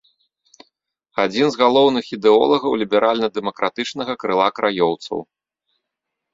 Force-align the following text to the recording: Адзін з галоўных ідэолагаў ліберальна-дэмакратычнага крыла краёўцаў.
Адзін 1.23 1.47
з 1.55 1.61
галоўных 1.63 2.05
ідэолагаў 2.17 2.71
ліберальна-дэмакратычнага 2.83 4.13
крыла 4.27 4.47
краёўцаў. 4.59 5.19